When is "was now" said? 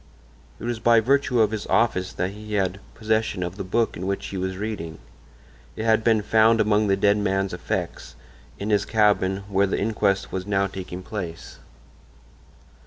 10.31-10.65